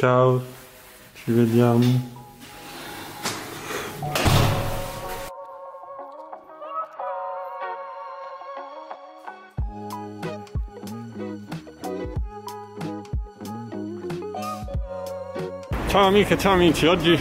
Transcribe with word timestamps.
Ciao, 0.00 0.42
ci 1.12 1.30
vediamo. 1.30 1.84
Ciao 15.88 16.06
amiche, 16.06 16.38
ciao 16.38 16.54
amici, 16.54 16.86
oggi 16.86 17.18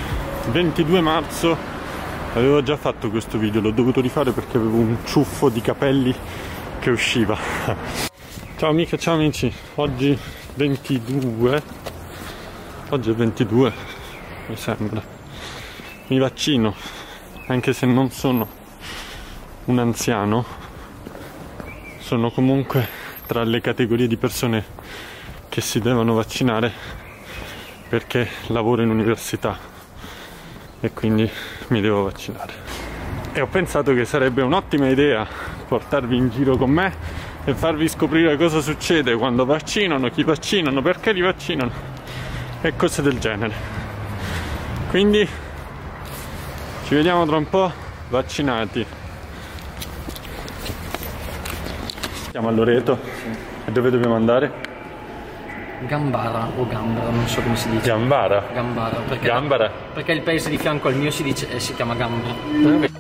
22 0.50 1.02
marzo 1.02 1.58
avevo 2.34 2.64
già 2.64 2.78
fatto 2.78 3.10
questo 3.10 3.38
video, 3.38 3.60
l'ho 3.60 3.72
dovuto 3.72 4.00
rifare 4.00 4.32
perché 4.32 4.56
avevo 4.56 4.78
un 4.78 5.00
ciuffo 5.04 5.50
di 5.50 5.60
capelli 5.60 6.16
che 6.80 6.90
usciva. 6.92 7.38
Ciao 8.56 8.70
amiche, 8.70 8.98
ciao 8.98 9.16
amici, 9.16 9.54
oggi 9.76 10.18
22, 10.56 11.62
oggi 12.92 13.12
è 13.12 13.14
22 13.14 13.72
mi 14.48 14.56
sembra, 14.56 15.00
mi 16.08 16.18
vaccino, 16.18 16.74
anche 17.46 17.72
se 17.72 17.86
non 17.86 18.10
sono 18.10 18.48
un 19.66 19.78
anziano, 19.78 20.44
sono 22.00 22.32
comunque 22.32 22.88
tra 23.28 23.44
le 23.44 23.62
categorie 23.62 24.08
di 24.08 24.18
persone 24.18 24.66
che 25.50 25.62
si 25.62 25.80
devono 25.80 26.16
vaccinare 26.16 26.72
perché 27.88 28.28
lavoro 28.48 28.82
in 28.82 28.90
università 28.90 29.56
e 30.80 30.92
quindi 30.92 31.30
mi 31.68 31.82
devo 31.82 32.04
vaccinare. 32.06 32.54
E 33.34 33.42
ho 33.42 33.48
pensato 33.48 33.94
che 33.94 34.06
sarebbe 34.06 34.42
un'ottima 34.42 34.90
idea 34.90 35.28
portarvi 35.68 36.18
in 36.18 36.30
giro 36.30 36.58
con 36.58 36.72
me 36.72 36.92
e 37.44 37.54
farvi 37.54 37.88
scoprire 37.88 38.36
cosa 38.36 38.62
succede 38.62 39.16
quando 39.16 39.46
vaccinano, 39.46 40.10
chi 40.10 40.24
vaccinano, 40.24 40.82
perché 40.82 41.12
li 41.12 41.22
vaccinano 41.22 41.98
e 42.62 42.76
cose 42.76 43.02
del 43.02 43.20
genere. 43.20 43.54
Quindi 44.90 45.28
ci 46.86 46.96
vediamo 46.96 47.26
tra 47.26 47.38
un 47.38 47.48
po' 47.48 47.72
vaccinati. 48.10 48.86
Siamo 52.32 52.48
a 52.48 52.52
Loreto 52.52 53.00
e 53.66 53.72
dove 53.72 53.90
dobbiamo 53.90 54.16
andare? 54.16 54.68
Gambara 55.88 56.50
o 56.58 56.68
Gambara, 56.68 57.10
non 57.10 57.28
so 57.28 57.42
come 57.42 57.56
si 57.56 57.70
dice. 57.70 57.88
Gambara. 57.88 58.44
Gambara, 58.54 58.98
perché, 58.98 59.28
Gambara. 59.28 59.72
perché 59.94 60.12
il 60.12 60.22
paese 60.22 60.50
di 60.50 60.58
fianco 60.58 60.90
al 60.90 60.96
mio 60.96 61.10
si, 61.10 61.24
dice, 61.24 61.50
eh, 61.50 61.60
si 61.60 61.74
chiama 61.74 61.96
Gambara. 61.96 62.98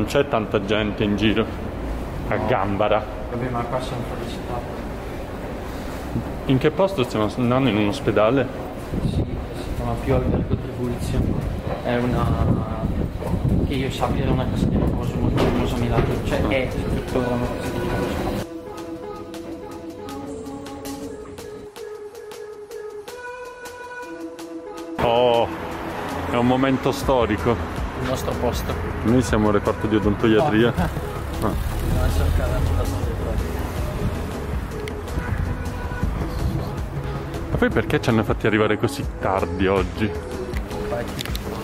Non 0.00 0.08
c'è 0.08 0.26
tanta 0.28 0.64
gente 0.64 1.04
in 1.04 1.16
giro 1.16 1.44
a 2.28 2.36
Gambara. 2.36 3.04
Vabbè, 3.32 3.50
ma 3.50 3.60
qua 3.64 3.78
siamo 3.82 4.00
fuori 4.08 4.22
città. 4.30 4.58
In 6.46 6.56
che 6.56 6.70
posto 6.70 7.02
stiamo 7.02 7.28
andando? 7.36 7.68
In 7.68 7.76
un 7.76 7.88
ospedale? 7.88 8.48
Sì, 9.02 9.16
si 9.16 9.24
chiama 9.76 9.92
più 10.02 10.14
Albergo 10.14 10.56
Tribulizio. 10.56 11.20
È 11.84 11.96
una... 11.98 12.26
che 13.66 13.74
io 13.74 13.90
sappia 13.90 14.22
era 14.22 14.32
una 14.32 14.46
casa 14.50 14.64
di 14.64 14.76
riposo 14.78 15.14
molto 15.16 15.44
famosa 15.44 15.74
a 15.74 15.78
Milano. 15.78 16.04
Cioè 16.24 16.46
è 16.46 16.68
tuttora 16.94 17.26
una 17.26 17.46
casa 17.60 17.68
di 17.68 17.78
riposo. 17.78 18.48
Oh, 25.02 25.46
è 26.30 26.36
un 26.36 26.46
momento 26.46 26.90
storico. 26.90 27.79
Il 28.00 28.08
nostro 28.08 28.32
posto. 28.40 28.72
Noi 29.04 29.22
siamo 29.22 29.46
un 29.46 29.52
reparto 29.52 29.86
di 29.86 29.96
odontoiatria. 29.96 31.08
Ah, 31.42 31.46
Andiamo 31.46 32.04
a 32.04 32.10
cercare 32.10 32.52
anche 32.52 32.70
la 32.76 32.84
storia 32.84 33.14
proprio. 33.14 33.48
Ma 37.50 37.56
poi 37.56 37.70
perché 37.70 37.98
ci 38.02 38.10
hanno 38.10 38.24
fatti 38.24 38.46
arrivare 38.46 38.76
così 38.76 39.02
tardi 39.18 39.66
oggi? 39.66 40.10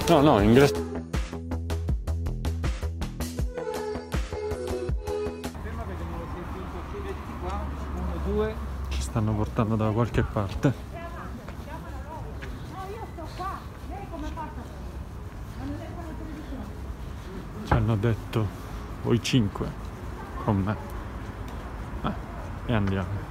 No, 0.08 0.20
no, 0.22 0.40
ingresso. 0.40 0.84
Ci 8.88 9.00
stanno 9.02 9.32
portando 9.32 9.76
da 9.76 9.90
qualche 9.90 10.22
parte. 10.22 10.85
Ci 17.66 17.72
hanno 17.72 17.96
detto 17.96 18.46
voi 19.02 19.20
cinque 19.22 19.66
con 20.44 20.56
me. 20.56 20.76
Ah, 22.02 22.14
e 22.66 22.72
andiamo. 22.72 23.26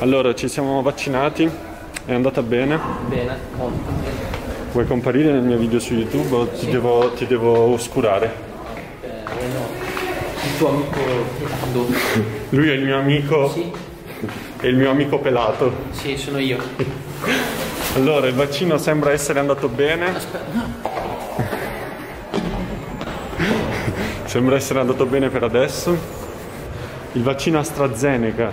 Allora, 0.00 0.34
ci 0.34 0.48
siamo 0.48 0.80
vaccinati, 0.80 1.48
è 2.06 2.14
andata 2.14 2.42
bene. 2.42 2.78
Bene, 3.08 3.36
molto 3.56 3.90
bene. 4.02 4.38
Vuoi 4.72 4.86
comparire 4.86 5.32
nel 5.32 5.42
mio 5.42 5.58
video 5.58 5.80
su 5.80 5.94
YouTube 5.94 6.34
o 6.34 6.46
ti, 6.48 6.70
devo, 6.70 7.10
ti 7.12 7.26
devo 7.26 7.72
oscurare? 7.72 8.32
Eh, 9.02 9.08
no. 9.52 9.66
Il 10.44 10.56
tuo 10.58 10.68
amico 10.68 10.98
Fernando. 11.38 11.86
Lui 12.50 12.68
è 12.68 12.72
il 12.72 12.84
mio 12.84 12.98
amico 12.98 13.50
Sì, 13.50 13.70
e 14.60 14.68
il 14.68 14.76
mio 14.76 14.90
amico 14.90 15.18
pelato. 15.18 15.72
sì, 15.90 16.16
sono 16.16 16.38
io. 16.38 16.58
Allora, 17.96 18.28
il 18.28 18.34
vaccino 18.34 18.78
sembra 18.78 19.10
essere 19.10 19.40
andato 19.40 19.66
bene. 19.68 20.14
Aspetta. 20.14 20.98
Sembra 24.26 24.54
essere 24.54 24.78
andato 24.78 25.06
bene 25.06 25.28
per 25.28 25.42
adesso. 25.42 25.96
Il 27.12 27.22
vaccino 27.24 27.58
AstraZeneca. 27.58 28.52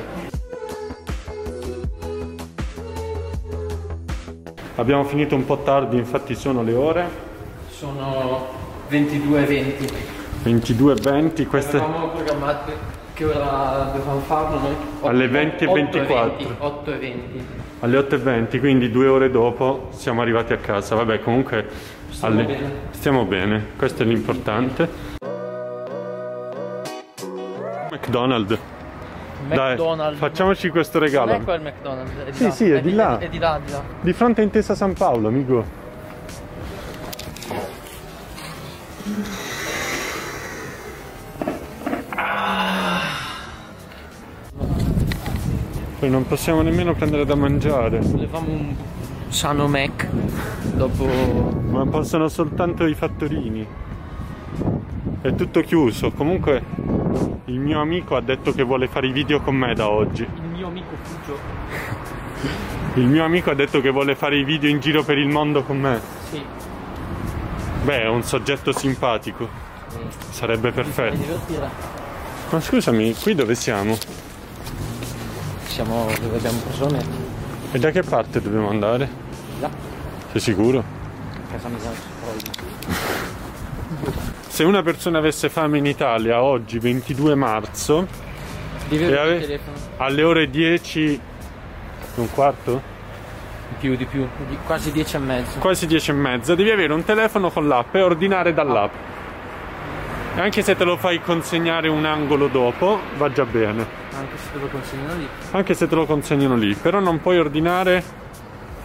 Abbiamo 4.78 5.04
finito 5.06 5.34
un 5.34 5.44
po' 5.44 5.58
tardi, 5.64 5.98
infatti 5.98 6.36
sono 6.36 6.62
le 6.62 6.74
ore 6.76 7.10
Sono 7.68 8.46
22.20. 8.92 9.92
22.20, 10.44 11.48
queste 11.48 11.78
Avevamo 11.78 12.10
programmato 12.10 12.72
che 13.16 13.26
ora 13.26 13.90
dovevamo 13.92 14.20
farlo 14.20 14.60
noi? 14.60 14.76
Alle 15.02 15.28
20.24. 15.28 16.58
8.20. 16.60 17.12
alle 17.80 17.98
8.20, 17.98 18.60
quindi 18.60 18.92
due 18.92 19.08
ore 19.08 19.32
dopo 19.32 19.88
siamo 19.90 20.22
arrivati 20.22 20.54
a 20.54 20.58
casa. 20.58 20.94
Vabbè, 20.94 21.22
comunque 21.22 21.68
Stiamo 22.12 22.44
bene. 22.44 22.72
stiamo 22.92 23.26
bene, 23.26 23.66
questo 23.76 24.04
è 24.04 24.06
l'importante. 24.06 24.88
McDonald's. 27.90 28.77
Dai, 29.48 29.72
McDonald's. 29.74 30.18
facciamoci 30.20 30.70
questo 30.70 30.98
Non 31.00 31.08
regalo. 31.08 31.32
è 31.34 31.42
quel 31.44 31.62
McDonald's, 31.62 32.12
è 32.12 32.26
di 32.32 32.34
Sì, 32.38 32.44
là. 32.44 32.52
sì, 32.52 32.70
è 32.72 32.82
di 32.82 32.94
là. 32.94 33.18
È 33.20 33.28
di 33.30 33.38
là, 33.38 33.60
di 33.64 33.72
là. 33.72 33.82
Di 34.02 34.14
fronte 34.14 34.42
a 34.42 34.44
Intesa 34.44 34.76
San 34.76 34.94
Paolo, 34.94 35.28
amico. 35.28 35.86
Poi 46.00 46.10
non 46.10 46.28
possiamo 46.28 46.62
nemmeno 46.62 46.94
prendere 46.94 47.26
da 47.26 47.34
mangiare, 47.36 48.00
Volevamo 48.00 48.52
un 48.52 48.76
sano 49.30 49.68
Mac 49.68 50.08
dopo... 50.76 51.06
ma 51.70 51.86
possono 51.88 52.28
soltanto 52.28 52.86
i 52.86 52.94
fattorini. 52.94 53.66
È 55.22 55.34
tutto 55.34 55.62
chiuso. 55.62 56.12
Comunque 56.12 56.62
il 57.48 57.60
mio 57.60 57.80
amico 57.80 58.16
ha 58.16 58.22
detto 58.22 58.52
che 58.52 58.64
vuole 58.64 58.88
fare 58.88 59.08
i 59.08 59.12
video 59.12 59.40
con 59.42 59.56
me 59.56 59.74
da 59.74 59.88
oggi. 59.90 60.24
Il 60.24 60.42
mio 60.50 60.68
amico 60.68 60.96
Fugio. 61.02 61.40
Il 62.96 63.06
mio 63.06 63.24
amico 63.24 63.52
ha 63.52 63.54
detto 63.54 63.80
che 63.80 63.90
vuole 63.90 64.16
fare 64.16 64.38
i 64.38 64.44
video 64.44 64.70
in 64.70 64.80
giro 64.80 65.04
per 65.04 65.18
il 65.18 65.30
mondo 65.30 65.64
con 65.64 65.80
me. 65.80 66.02
Sì. 66.30 66.44
Beh, 67.84 68.02
è 68.02 68.08
un 68.08 68.24
soggetto 68.24 68.74
simpatico. 68.74 69.48
Sarebbe 70.30 70.72
Mi 70.74 70.74
fai 70.74 70.84
perfetto. 70.84 71.40
Ma 72.50 72.60
scusami, 72.60 73.16
qui 73.16 73.34
dove 73.34 73.56
siamo? 73.56 73.98
Siamo 75.68 76.08
dove 76.20 76.38
abbiamo 76.38 76.60
metro. 76.92 77.36
E 77.72 77.80
da 77.80 77.92
che 77.92 78.04
parte 78.04 78.42
dobbiamo 78.42 78.70
andare? 78.70 79.10
Là, 79.60 79.70
Sei 80.32 80.42
sicuro? 80.42 80.84
casa 81.50 81.70
mia 81.70 81.78
poi. 82.22 83.37
Se 84.58 84.64
una 84.64 84.82
persona 84.82 85.20
avesse 85.20 85.50
fame 85.50 85.78
in 85.78 85.86
Italia 85.86 86.42
oggi, 86.42 86.80
22 86.80 87.36
marzo, 87.36 88.08
ave- 88.90 89.60
alle 89.98 90.24
ore 90.24 90.50
10, 90.50 91.22
un 92.16 92.32
quarto? 92.32 92.82
Di 93.70 93.76
più, 93.80 93.96
di 93.96 94.06
più. 94.06 94.28
Di- 94.50 94.58
quasi 94.66 94.92
10 94.92 95.16
e 95.16 95.20
mezzo. 95.20 95.60
Quasi 95.60 95.86
10 95.86 96.10
e 96.10 96.14
mezza, 96.16 96.56
devi 96.56 96.72
avere 96.72 96.92
un 96.92 97.04
telefono 97.04 97.52
con 97.52 97.68
l'app 97.68 97.94
e 97.94 98.02
ordinare 98.02 98.56
dall'app. 98.56 98.92
E 100.38 100.42
anche 100.42 100.64
se 100.64 100.76
te 100.76 100.86
lo 100.86 100.98
fai 100.98 101.22
consegnare 101.22 101.88
un 101.88 102.06
angolo 102.06 102.48
dopo, 102.48 103.00
va 103.16 103.32
già 103.32 103.46
bene. 103.46 103.86
Anche 104.18 104.38
se 104.38 104.54
te 104.54 104.58
lo 104.58 104.68
consegnano 104.70 105.18
lì. 105.18 105.28
Anche 105.52 105.74
se 105.76 105.88
te 105.88 105.94
lo 105.94 106.06
consegnano 106.08 106.56
lì, 106.56 106.74
però 106.74 107.00
non 107.00 107.22
puoi 107.22 107.38
ordinare 107.38 108.04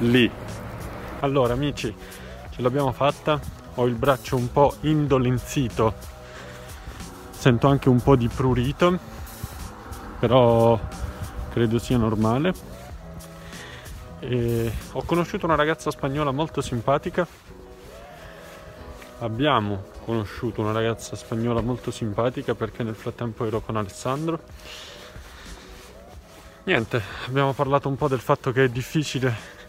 lì. 0.01 0.31
Allora, 1.21 1.55
amici, 1.55 1.95
ce 2.51 2.61
l'abbiamo 2.61 2.93
fatta. 2.93 3.62
Ho 3.77 3.87
il 3.87 3.95
braccio 3.95 4.37
un 4.37 4.53
po' 4.53 4.75
indolenzito. 4.83 5.95
Sento 7.31 7.69
anche 7.69 7.89
un 7.89 8.01
po' 8.03 8.17
di 8.17 8.29
prurito, 8.29 8.99
però 10.19 10.79
credo 11.51 11.79
sia 11.79 11.97
normale. 11.97 12.53
E 14.21 14.73
ho 14.93 15.03
conosciuto 15.05 15.47
una 15.47 15.55
ragazza 15.55 15.91
spagnola 15.91 16.31
molto 16.33 16.61
simpatica. 16.61 17.27
Abbiamo 19.21 19.85
conosciuto 20.05 20.61
una 20.61 20.73
ragazza 20.73 21.17
spagnola 21.17 21.63
molto 21.63 21.91
simpatica 21.91 22.55
perché 22.55 22.83
nel 22.83 22.95
frattempo 22.95 23.47
ero 23.47 23.61
con 23.61 23.77
Alessandro. 23.77 24.39
Niente, 26.65 27.03
abbiamo 27.27 27.53
parlato 27.55 27.89
un 27.89 27.97
po' 27.97 28.07
del 28.07 28.21
fatto 28.21 28.53
che 28.53 28.65
è 28.65 28.69
difficile 28.69 29.61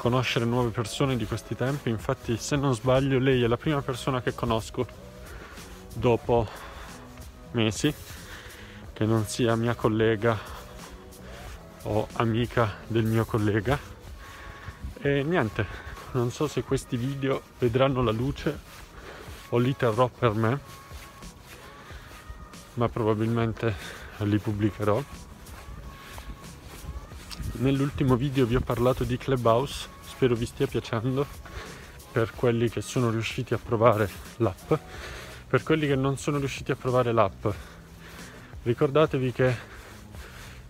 conoscere 0.00 0.46
nuove 0.46 0.70
persone 0.70 1.14
di 1.14 1.26
questi 1.26 1.54
tempi, 1.54 1.90
infatti 1.90 2.38
se 2.38 2.56
non 2.56 2.74
sbaglio 2.74 3.18
lei 3.18 3.42
è 3.42 3.46
la 3.46 3.58
prima 3.58 3.82
persona 3.82 4.22
che 4.22 4.34
conosco 4.34 4.86
dopo 5.92 6.48
mesi 7.50 7.92
che 8.94 9.04
non 9.04 9.26
sia 9.26 9.54
mia 9.56 9.74
collega 9.74 10.38
o 11.82 12.08
amica 12.14 12.76
del 12.86 13.04
mio 13.04 13.26
collega 13.26 13.78
e 15.02 15.22
niente, 15.22 15.66
non 16.12 16.30
so 16.30 16.48
se 16.48 16.62
questi 16.62 16.96
video 16.96 17.42
vedranno 17.58 18.02
la 18.02 18.10
luce 18.10 18.58
o 19.50 19.58
li 19.58 19.76
terrò 19.76 20.08
per 20.08 20.32
me, 20.32 20.60
ma 22.72 22.88
probabilmente 22.88 23.74
li 24.20 24.38
pubblicherò. 24.38 25.29
Nell'ultimo 27.60 28.16
video 28.16 28.46
vi 28.46 28.56
ho 28.56 28.60
parlato 28.60 29.04
di 29.04 29.18
Clubhouse, 29.18 29.86
spero 30.00 30.34
vi 30.34 30.46
stia 30.46 30.66
piacendo 30.66 31.26
per 32.10 32.32
quelli 32.34 32.70
che 32.70 32.80
sono 32.80 33.10
riusciti 33.10 33.52
a 33.52 33.58
provare 33.58 34.08
l'app. 34.36 34.72
Per 35.46 35.62
quelli 35.62 35.86
che 35.86 35.94
non 35.94 36.16
sono 36.16 36.38
riusciti 36.38 36.70
a 36.70 36.76
provare 36.76 37.12
l'app, 37.12 37.46
ricordatevi 38.62 39.32
che 39.32 39.56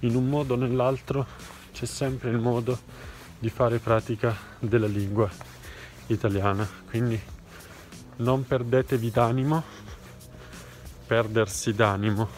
in 0.00 0.16
un 0.16 0.28
modo 0.28 0.54
o 0.54 0.56
nell'altro 0.56 1.24
c'è 1.72 1.86
sempre 1.86 2.30
il 2.30 2.38
modo 2.38 2.76
di 3.38 3.50
fare 3.50 3.78
pratica 3.78 4.36
della 4.58 4.88
lingua 4.88 5.30
italiana, 6.08 6.68
quindi 6.88 7.20
non 8.16 8.44
perdetevi 8.44 9.10
d'animo, 9.12 9.62
perdersi 11.06 11.72
d'animo 11.72 12.28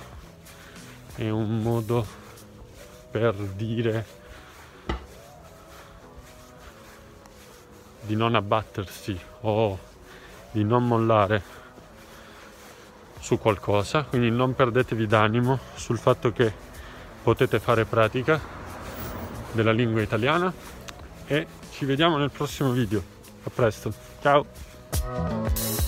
è 1.15 1.31
un 1.31 1.63
modo 1.63 2.07
per 3.11 3.35
dire 3.35 4.21
di 8.13 8.19
non 8.19 8.35
abbattersi 8.35 9.19
o 9.41 9.79
di 10.51 10.65
non 10.65 10.87
mollare 10.87 11.43
su 13.19 13.39
qualcosa, 13.39 14.03
quindi 14.03 14.31
non 14.31 14.55
perdetevi 14.55 15.07
d'animo 15.07 15.59
sul 15.77 15.97
fatto 15.97 16.31
che 16.31 16.53
potete 17.23 17.59
fare 17.59 17.87
pratica 17.87 18.39
della 19.53 19.73
lingua 19.73 20.03
italiana 20.03 20.53
e 21.27 21.47
ci 21.71 21.87
vediamo 21.87 22.19
nel 22.19 22.31
prossimo 22.31 22.71
video. 22.73 23.03
A 23.45 23.51
presto, 23.51 23.91
ciao! 24.21 25.82